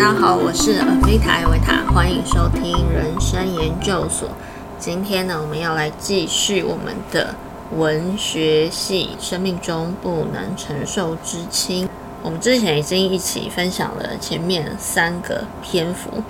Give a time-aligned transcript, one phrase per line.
[0.00, 4.30] 大家好，我是阿菲塔艾维塔，欢迎收听人生研究所。
[4.78, 7.34] 今天呢，我们要来继续我们的
[7.76, 11.86] 文学系生命中不能承受之轻。
[12.22, 16.22] 我们之前已经一起分享了前面三个篇幅，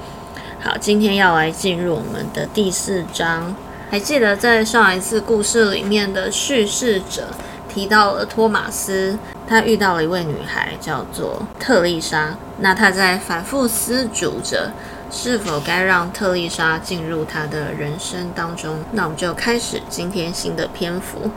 [0.58, 3.54] 好，今天要来进入我们的第四章。
[3.88, 7.28] 还记得在上一次故事里面的叙事者
[7.72, 9.16] 提到了托马斯。
[9.46, 12.36] 他遇到了一位女孩，叫做特丽莎。
[12.60, 14.70] 那他在反复思忖着
[15.10, 18.78] 是否该让特丽莎进入他的人生当中。
[18.92, 21.30] 那我们就开始今天新的篇幅。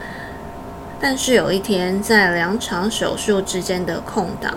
[1.00, 4.54] 但是有一天，在两场手术之间的空档，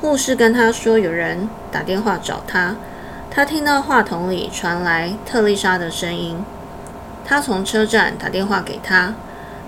[0.00, 2.76] 护士跟他说有人打电话找他。
[3.30, 6.44] 他听到话筒里传来特丽莎的声音。
[7.24, 9.14] 他从车站打电话给他，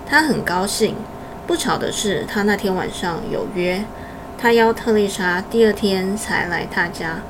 [0.05, 0.95] 他很高兴。
[1.47, 3.83] 不巧的是，他那天晚上有约，
[4.43, 7.21] 他邀特丽莎第二天才来他家。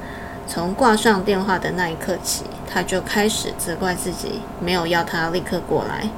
[0.48, 6.10] 从挂上电话的那一刻起，他就开始责怪自己没有要他立刻过来。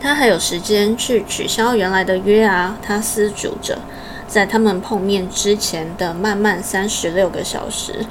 [0.00, 2.78] 他还有时间去取消原来的约啊！
[2.80, 3.80] 他思忖着，
[4.26, 8.06] 在他们碰面之前的漫漫三十六个小时，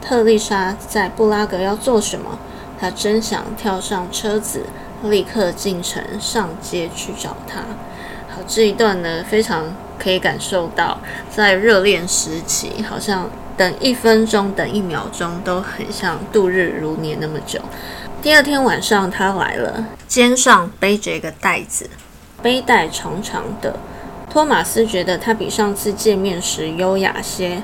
[0.00, 2.38] 特丽莎在布拉格要做什么？
[2.80, 4.62] 他真想跳上车子，
[5.02, 7.60] 立刻进城上街去找他。
[8.34, 9.66] 好，这一段呢，非常
[9.98, 10.98] 可以感受到，
[11.30, 17.60] 在热恋时期，好像等一分钟、等一秒钟都很像度日如年那么久。
[18.22, 21.90] 第二天晚上，他来了，肩上背着一个袋子，
[22.42, 23.76] 背带长长的。
[24.30, 27.62] 托马斯觉得他比上次见面时优雅些。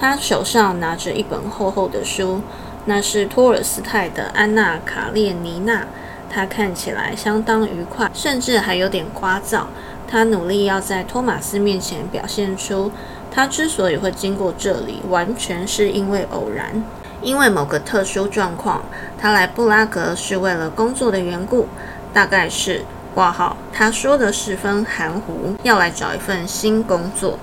[0.00, 2.40] 他手上拿着一本厚厚的书，
[2.84, 5.82] 那是托尔斯泰的《安娜·卡列尼娜》。
[6.30, 9.64] 他看起来相当愉快，甚至还有点聒噪。
[10.10, 12.90] 他努力要在托马斯面前表现出，
[13.30, 16.82] 他之所以会经过这里，完全是因为偶然，
[17.20, 18.82] 因为某个特殊状况。
[19.18, 21.68] 他来布拉格是为了工作的缘故，
[22.14, 23.56] 大概是挂号。
[23.70, 27.38] 他说的十分含糊，要来找一份新工作。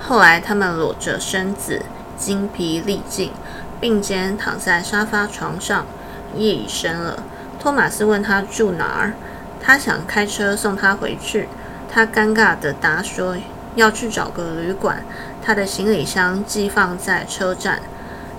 [0.00, 1.82] 后来他们裸着身子，
[2.16, 3.32] 精疲力尽，
[3.80, 5.84] 并肩躺在沙发床上。
[6.36, 7.24] 夜已深了，
[7.58, 9.14] 托马斯问他住哪儿，
[9.60, 11.48] 他想开车送他回去。
[11.90, 13.36] 他尴尬地答说
[13.74, 15.02] ：“要去找个旅馆。”
[15.42, 17.80] 他的行李箱寄放在车站。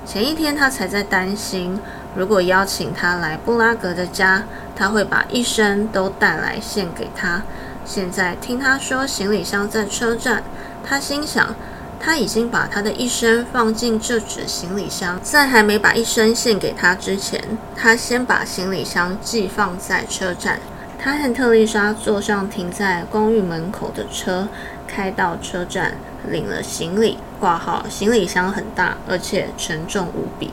[0.05, 1.79] 前一天他才在担心，
[2.15, 4.43] 如果邀请他来布拉格的家，
[4.75, 7.41] 他会把一生都带来献给他。
[7.85, 10.43] 现在听他说行李箱在车站，
[10.83, 11.55] 他心想
[11.99, 17.43] 他已经把他的一生放进这纸行李箱，在还没把一生献给他之前，
[17.75, 20.59] 他先把行李箱寄放在车站。
[21.03, 24.47] 他和特丽莎坐上停在公寓门口的车，
[24.87, 25.95] 开到车站，
[26.29, 27.83] 领了行李，挂号。
[27.89, 30.51] 行李箱很大，而且沉重无比。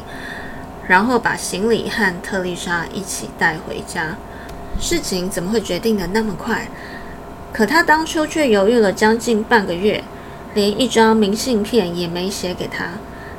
[0.87, 4.16] 然后把行李和特丽莎一起带回家。
[4.81, 6.66] 事情怎么会决定的那么快？
[7.53, 10.03] 可他当初却犹豫了将近半个月，
[10.54, 12.92] 连一张明信片也没写给他。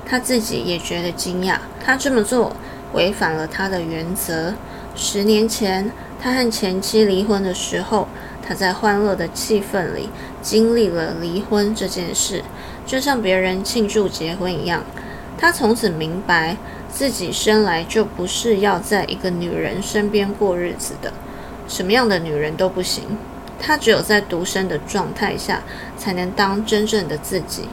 [0.06, 1.56] 他自己也觉得惊讶。
[1.84, 2.56] 他这么做
[2.94, 4.54] 违反了他的原则。
[5.00, 5.90] 十年前。
[6.22, 8.06] 他和前妻离婚的时候，
[8.46, 10.10] 他在欢乐的气氛里
[10.42, 12.44] 经历了离婚这件事，
[12.86, 14.84] 就像别人庆祝结婚一样。
[15.38, 16.58] 他从此明白，
[16.92, 21.14] 自己生来就不是要在一个女人身边过日子的，
[21.70, 23.06] 什么样的女人都不行。
[23.58, 25.62] 他只有在独身的状态下，
[25.98, 27.70] 才能当真正的自己。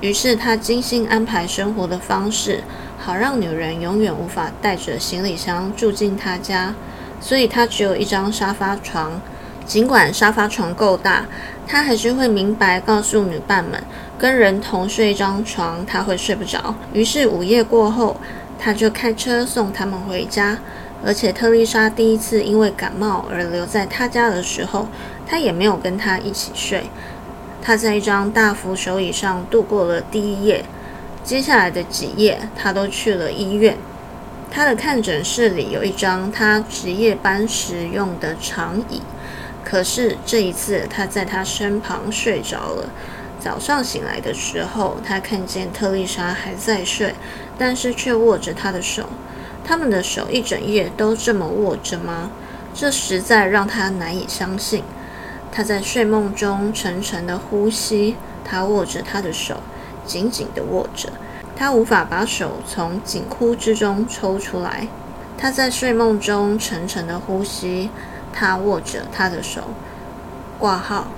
[0.00, 2.64] 于是他精心安排生活的方式，
[3.04, 6.74] 好让女人永远无法带着行李箱住进他家。
[7.20, 9.20] 所以他只有一张沙发床，
[9.64, 11.24] 尽管沙发床够大，
[11.66, 13.82] 他还是会明白告诉女伴们，
[14.18, 16.74] 跟人同睡一张床他会睡不着。
[16.92, 18.16] 于是午夜过后，
[18.58, 20.58] 他就开车送他们回家。
[21.04, 24.86] 而且特丽莎第一次因为感冒而留在他家的时候，
[25.26, 26.84] 他也没有跟他一起睡。
[27.60, 30.64] 他在一张大扶手椅上度过了第一夜，
[31.24, 33.76] 接下来的几夜他都去了医院。
[34.50, 39.00] 他的看诊室里有一张他值夜班时用的长椅，
[39.64, 42.90] 可是这一次他在他身旁睡着了。
[43.40, 47.14] 早上醒来的时候，他看见特丽莎还在睡，
[47.58, 49.08] 但是却握着他的手。
[49.64, 52.30] 他们的手一整夜都这么握着吗？
[52.74, 54.84] 这实在让他难以相信。
[55.50, 59.56] 他在睡梦中沉沉的呼吸，他握着他的手，
[60.04, 61.10] 紧紧地握着。
[61.54, 64.88] 他无法把手从紧箍之中抽出来。
[65.36, 67.90] 他在睡梦中沉沉的呼吸。
[68.32, 69.62] 他握着他的手。
[70.58, 71.08] 挂号。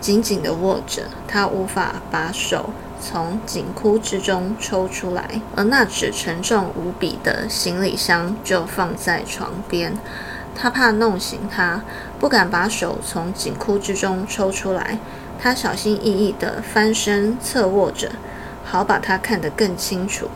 [0.00, 2.68] 紧紧地握着，他无法把手
[3.00, 9.94] 从紧箍之中抽出来，而那只沉重无比的行李箱就放在床边。
[10.54, 11.80] 他怕弄醒他，
[12.20, 14.98] 不敢把手从紧箍之中抽出来。
[15.40, 18.10] 他小心翼翼地翻身侧卧着，
[18.64, 20.28] 好把它看得更清楚。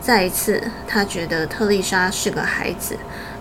[0.00, 2.96] 再一次，他觉得特丽莎是个孩子，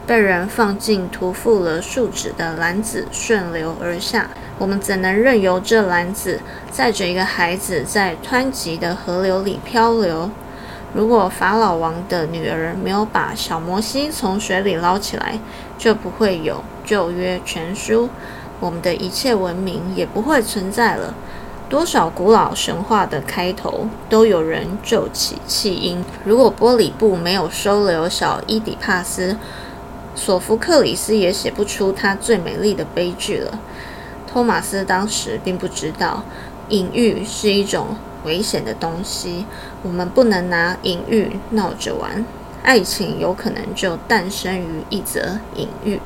[0.06, 4.30] 被人放进涂覆了树脂的篮子顺流而下。
[4.58, 10.30] 我们怎能任由这篮子载着一个孩子在湍急的河流里漂流？
[10.94, 15.40] 如果法老王的女儿没有把小摩西从水里捞起来，
[15.78, 18.10] 就不会有旧约全书，
[18.60, 21.14] 我们的一切文明也不会存在了。
[21.70, 26.04] 多少古老神话的开头都有人奏起弃音。
[26.26, 29.38] 如果波里布没有收留小伊底帕斯，
[30.16, 33.60] 索福克里斯也写不出他最美丽的悲剧了。
[34.26, 36.24] 托马斯当时并不知道，
[36.70, 37.96] 隐喻是一种
[38.26, 39.46] 危险的东西，
[39.84, 42.26] 我们不能拿隐喻闹着玩。
[42.64, 46.02] 爱情有可能就诞生于一则隐喻。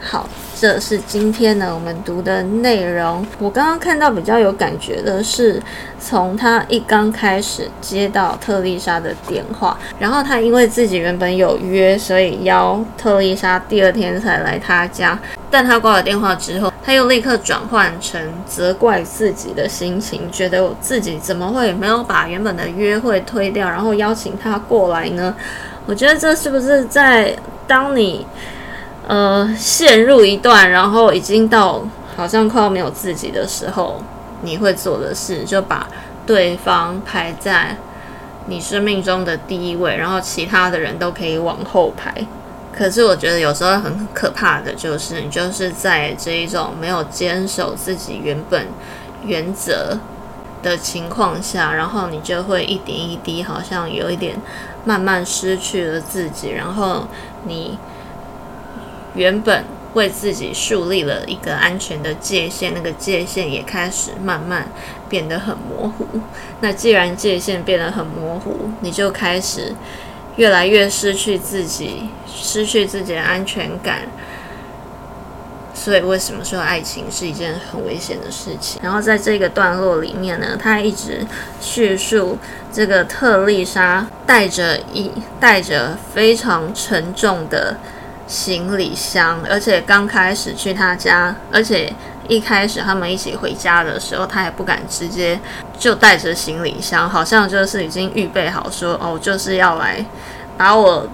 [0.00, 0.28] 好，
[0.58, 3.26] 这是今天呢我们读的内容。
[3.38, 5.60] 我刚刚看到比较有感觉的是，
[6.00, 15.18] 从他一刚开始接到特丽莎的电话，然后他因为自己原本有约，所以邀特丽莎第二天才来他家。
[15.50, 25.34] 但他挂了电话之后，他又立刻转换成责怪自己的心情，觉得我自己怎么会没有把原本的约会推掉，然后邀请他过来呢？
[25.86, 27.34] 我觉得这是不是在
[27.66, 28.26] 当你
[29.08, 31.82] 呃陷入一段，然后已经到
[32.16, 34.00] 好像快要没有自己的时候，
[34.42, 35.88] 你会做的事，就把
[36.24, 37.76] 对方排在
[38.46, 42.14] 你生命中的第一位，然后其他的人都可以往后排。
[42.72, 48.68] 可是我觉得有时候很可怕的就是，你就是在这一种没有坚守自己原本
[49.24, 49.98] 原则
[50.62, 54.36] 的情况下，然后你就会一点一滴，好像有一点。
[54.84, 57.06] 慢慢失去了自己，然后
[57.44, 57.76] 你
[59.18, 64.68] 原本为自己树立了一个安全的界限，那个界限也开始慢慢
[65.08, 66.06] 变得很模糊。
[66.60, 69.74] 那既然界限变得很模糊，你就开始
[70.36, 74.02] 越来越失去自己，失去自己的安全感。
[75.74, 78.80] 所以，为什么说爱情是一件很危险的事情？
[78.82, 81.24] 然后，在这个段落里面呢，他一直
[81.60, 82.36] 叙述
[82.72, 85.10] 这个特丽莎带着一
[85.40, 87.76] 带着非常沉重的
[88.28, 91.92] 行李箱，而且刚开始去他家，而且
[92.28, 95.40] 一开始他们一起回家的时候，他也不敢直接
[95.76, 100.04] 就带着行李箱，好像就是已经预备好说哦，就是要来
[100.56, 101.08] 把我。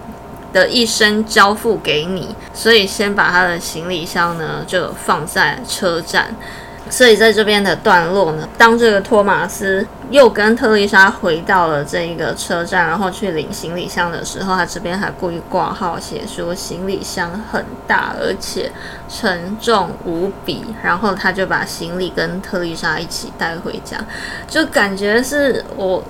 [0.54, 6.32] 的一生交付给你，所以先把他的行李箱呢就放在车站。
[6.90, 18.70] 所以在这边的段落呢，当这个托马斯又跟特丽莎回到了这一个车站，然后去领行李箱的时候，他这边还故意挂号写说行李箱很大，而且
[19.08, 20.64] 沉重无比。
[20.82, 23.98] 然后他就把行李跟特丽莎一起带回家，
[24.48, 26.02] 就感觉是我。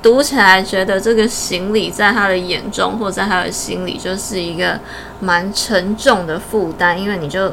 [0.00, 4.78] 读起来觉得这个行李在他的眼中或在他的心里就是一个
[5.20, 7.52] 蛮沉重的负担，因为你就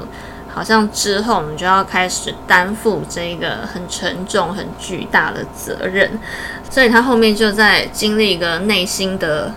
[0.60, 6.20] 好像之后你就要开始担负这个很沉重、很巨大的责任，
[6.70, 9.54] 所以他后面就在经历一个内心的，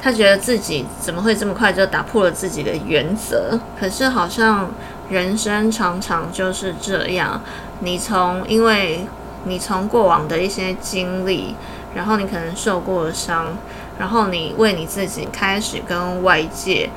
[0.00, 3.60] 他觉得自己怎么会这么快就打破了自己的原则？
[3.78, 4.70] 可是好像
[5.10, 7.38] 人生常常就是这样，
[7.80, 9.06] 你从因为
[9.44, 11.54] 你从过往的一些经历。
[11.94, 13.56] 然后你可能受过伤，
[13.98, 16.90] 然后你为你自己开始跟外界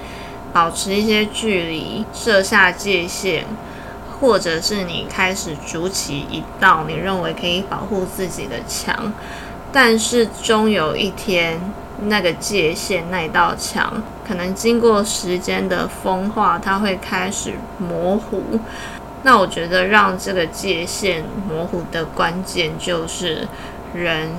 [0.51, 3.43] 保持一些距离，设下界限，
[4.19, 9.13] 或者是你开始筑起一道你认为可以保护自己的墙，
[9.71, 11.59] 但是终有一天，
[12.03, 18.43] 那个界限那道墙，可能经过时间的风化，它会开始模糊。
[19.23, 23.47] 那我觉得让这个界限模糊的关键就是
[23.93, 24.29] 人。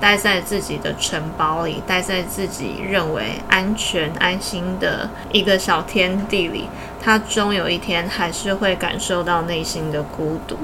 [0.00, 6.68] 待在自己的城堡里，待在自己认为安全、安心的一个小天地里，
[7.02, 10.56] 他终有一天还是会感受到内心的孤独。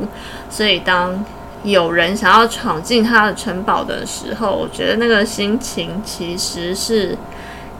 [0.48, 1.22] 所以，当
[1.62, 7.16] 有人想要闯进他的城堡的时候，我觉得那个心情其实是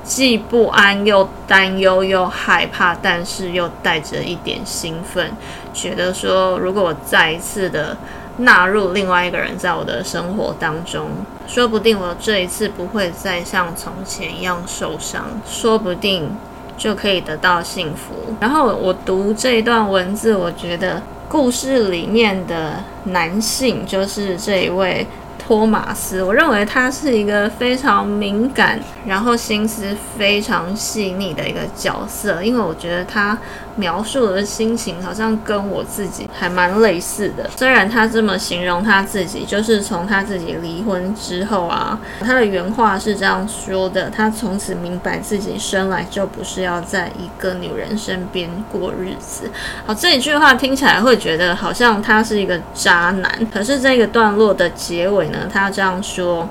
[0.05, 5.33] 既不安又担忧又害怕，但是又带着一点兴奋，
[5.73, 7.97] 觉得说，如果我再一次的。
[8.39, 11.09] 纳入另外一个人在我的生活当中，
[11.47, 16.31] 说不定我这一次不会再像从前一样受伤，说不定
[16.77, 18.35] 就可以得到幸福。
[18.41, 25.07] 然后我读这一段文字，我觉得故事里面的男性就是这一位。
[25.47, 33.39] 托马斯，我认为他是一个非常敏感，然后心思非常细腻的一个角色，因为我觉得他
[33.77, 37.49] 描述的心情好像跟我自己还蛮类似的。
[37.57, 49.49] 虽然他这么形容他自己，就是从他自己离婚之后啊，他的原话是这样说的：他从此明白自己生来就不是要在一个女人身边过日子。
[49.87, 55.36] 好，这一句话听起来会觉得好像他是一个渣男，可是这个段落的结尾呢？
[55.53, 56.49] 他这样说，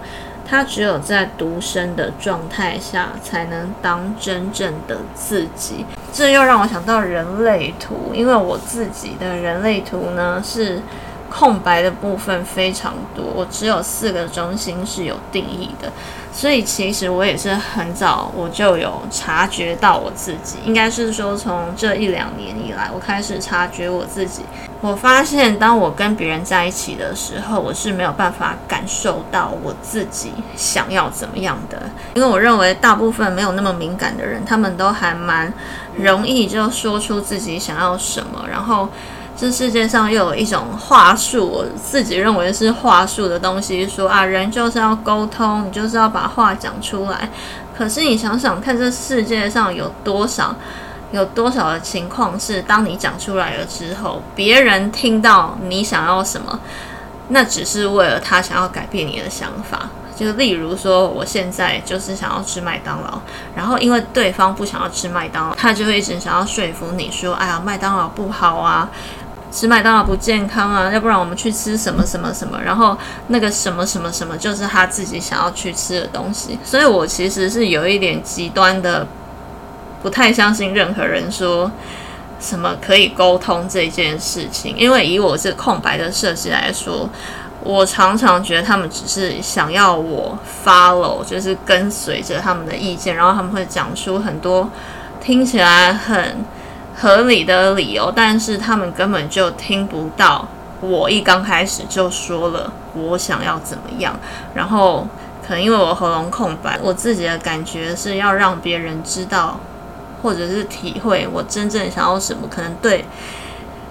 [0.47, 5.85] 他只有在独身的状态下，才能当真正的自己。
[6.13, 10.81] 这又让我想到人类图，因为我自己的人类图呢是
[11.37, 15.91] 空白的部分非常多，我只有四个中心是有定义的。
[16.31, 24.43] 所以其实我也是很早我就有察觉到我自己，应该是说从这一两年以来，我开始察觉我自己。
[24.79, 31.81] 我发现当我跟别人在一起的时候，我是没有办法感受到我自己想要怎么样的，
[32.13, 35.51] 因为我认为大部分没有那么敏感的人，他们都还蛮
[35.97, 38.87] 容易就说出自己想要什么，然后。
[39.37, 47.29] 这世界上又有一种话术，我自己认为是话术的东西，说啊，人就是要沟通，你就是要把话讲出来。
[47.77, 50.55] 可是你想想看，这世界上有多少、
[51.11, 56.57] 有多少的情况是，当你讲出来了之后，别人听到你想要什么，
[57.27, 59.89] 那只是为了他想要改变你的想法。
[60.15, 63.19] 就例如说，我现在就是想要吃麦当劳，
[63.53, 68.89] 然后因为对方不想要吃麦当劳，他就会一直想要说服你说，哎呀，麦当劳不好啊。
[69.55, 72.97] 吃麦当劳不健康啊，要不然我们去吃什么什么什么，然后
[73.27, 79.07] 那个什么什么什么就是他自己想要去吃的东西，所以我其实是有一点极端的，
[80.03, 81.71] 不太相信任何人说
[82.37, 87.09] 什么可以沟通这件事情，因为以我这空白的设计来说，
[87.61, 94.69] 我常常觉得他们只是想要我 follow，就是跟随着他们的意见，然后他们会讲出很多
[95.21, 96.43] 听起来很。
[96.95, 100.47] 合理的理由，但是他们根本就听不到。
[100.81, 104.17] 我一刚开始就说了我想要怎么样，
[104.53, 105.07] 然后
[105.45, 109.59] 可能因为我喉咙空白，我自己的感觉是要让别人知道，
[110.21, 113.05] 或者是体会我真正想要什么，可能对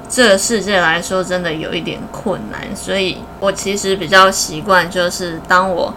[0.09, 2.75] 这个世界来说真的有一点困难。
[2.77, 5.93] 所以我其实比较习惯，就是当我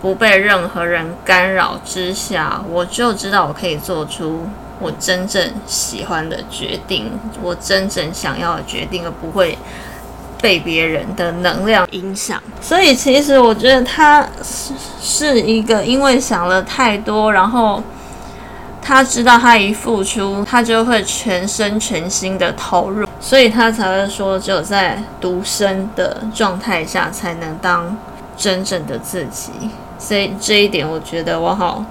[0.00, 4.46] 不被任何人干扰之下，我就知道我可以做出。
[4.78, 7.10] 我真正喜欢的决定，
[7.42, 9.56] 我真正想要的决定，而不会
[10.42, 12.42] 被别人的能量影响。
[12.60, 17.82] 所以，其实我觉得他是是一个，因为想了太多，然后
[18.82, 27.96] 他知道他一付出，他就会全身全心的投入，所以他才会说，只有在独身的状态下，才能当
[28.36, 29.50] 真正的自己。
[29.98, 31.82] 所以这一点，我觉得我好。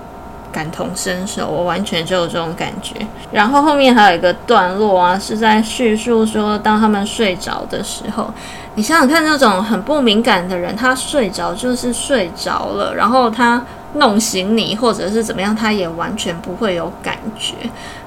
[0.55, 2.95] 感同身受，我完全就有这种感觉。
[3.29, 8.33] 然后后面还有一个段落啊，是在叙述说，当他们睡着的时候，
[8.75, 13.61] 你想想看，那种很不敏感的人，他睡着就是睡着了，然后他
[13.95, 17.55] 弄醒你或者是怎么样，他也完全不会有感觉。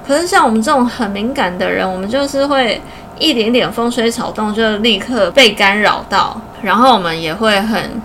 [0.07, 2.81] 可是像我们这种很敏感的人，我们就是会
[3.19, 8.01] 一点点风吹草动就立刻被干扰到，然后我们也会很。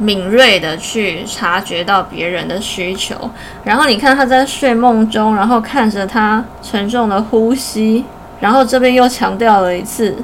[0.00, 3.14] 敏锐的去察觉到别人的需求，
[3.62, 8.02] 然后你看他在睡梦中，然后看着他沉重的呼吸，
[8.40, 10.16] 然后这边又强调了一次，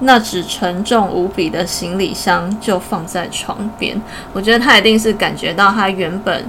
[0.00, 4.02] 那只沉重无比的行李箱就放在床边。
[4.32, 6.44] 我觉得他一定是感觉到他原本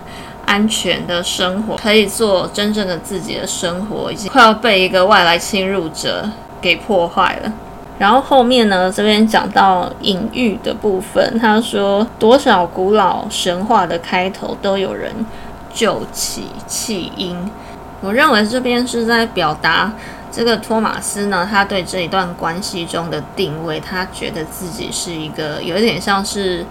[0.48, 6.27] 安全的生活，可以做真正的自己的生活，已经快要被一个外来侵入者
[6.60, 7.53] 给破坏了。
[8.00, 15.13] 然后后面呢，这边讲到隐喻的部分，他说多少古老神话的开头都有人
[15.74, 17.51] 救起弃婴。
[18.01, 19.91] 我认为这边是在表达
[20.32, 26.65] 这个托马斯呢，他对这一段关系中的定位，他觉得自己是一个有点像是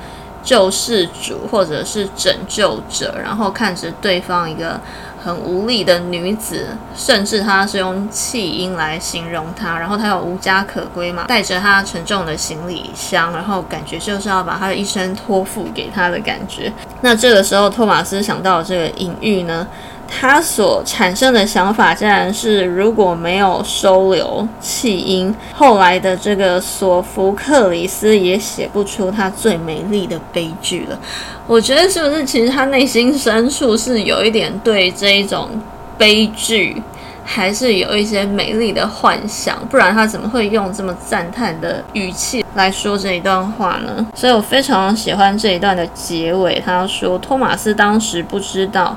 [0.48, 4.80] 救世主或者是拯救者，然后看着对方一个。
[5.20, 16.72] 很无力的女子，甚至他是用弃婴来形容她，然后她又无家可归嘛，带着她沉重的行李箱，然后感觉就是要把她的一生托付给他的感觉。
[17.00, 19.66] 那这个时候，托马斯想到这个隐喻呢？
[20.08, 30.98] 他所产生的想法，竟然是如果没有收留弃婴，后来的这个索福克里斯也写不出他最美丽的悲剧了。
[31.46, 35.50] 我觉得是不是，其实他内心深处是有一点对这一种
[35.96, 36.82] 悲剧
[37.24, 44.06] 还是有一些美丽的幻想，不然他怎么会用这么赞叹的语气来说这一段话呢？
[44.14, 48.96] 所以我非常喜欢这一段的结尾，他说托马斯当时不知道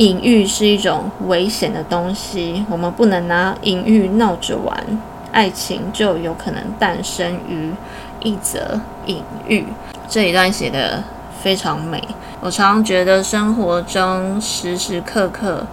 [0.00, 4.74] 隐喻是一种危险的东西，我们不能拿隐喻闹着玩，
[5.30, 7.70] 爱情就有可能诞生于
[8.20, 9.66] 一则隐喻。
[10.08, 11.04] 这一段写的
[11.42, 12.02] 非常美，
[12.40, 15.66] 我常常觉得生活中时时刻刻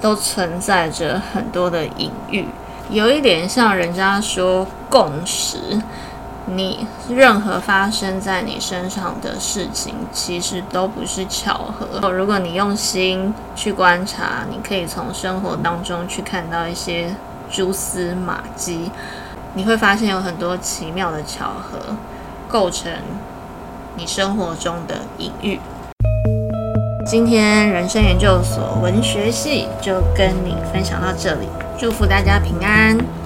[0.00, 2.46] 都存在着很多的隐喻，
[2.90, 5.80] 有一点像人家说共识。
[6.48, 12.10] 你任何发生在你身上的事情，其实都不是巧合。
[12.12, 17.12] 如果你用心去观察，你可以从生活当中去看到一些
[17.50, 18.90] 蛛丝马迹，
[19.54, 21.96] 你会发现有很多奇妙的巧合
[22.48, 22.92] 构成。
[23.96, 25.58] 你生活中的隐喻。
[27.06, 31.48] 今天人生研究所文学系就跟你分享到这里，
[31.78, 33.25] 祝福大家平安。